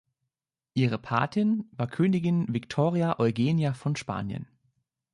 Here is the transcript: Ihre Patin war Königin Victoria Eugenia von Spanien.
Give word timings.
Ihre 0.73 0.97
Patin 0.97 1.69
war 1.73 1.85
Königin 1.85 2.51
Victoria 2.51 3.19
Eugenia 3.19 3.75
von 3.75 3.95
Spanien. 3.95 4.47